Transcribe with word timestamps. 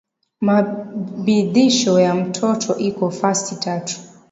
Maadibisho 0.41 1.99
ya 1.99 2.15
mtoto 2.15 2.77
iko 2.77 3.11
fasi 3.11 3.55
tatu 3.55 3.97